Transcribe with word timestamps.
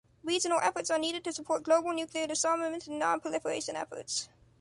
Regional 0.23 0.59
efforts 0.63 0.89
are 0.89 0.97
needed 0.97 1.23
to 1.25 1.31
support 1.31 1.61
global 1.61 1.93
nuclear 1.93 2.25
disarmament 2.25 2.87
and 2.87 2.97
non-proliferation 2.97 3.75
efforts. 3.75 4.29